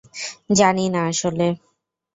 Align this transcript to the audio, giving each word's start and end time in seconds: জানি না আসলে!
জানি 0.49 0.85
না 0.93 1.01
আসলে! 1.11 1.47